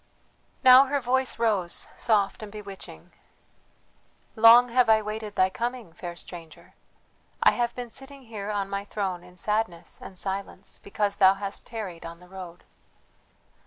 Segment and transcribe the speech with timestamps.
[0.63, 3.11] Now her voice rose soft and bewitching:
[4.35, 6.73] "Long have I waited thy coming, fair stranger.
[7.43, 11.67] I have been sitting here on my throne in sadness and silence, because thou hast
[11.67, 12.63] tarried on the road.